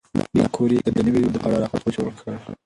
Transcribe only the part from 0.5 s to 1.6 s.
کوري د نوې ماده په اړه